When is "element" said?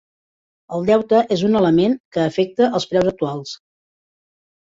1.59-1.93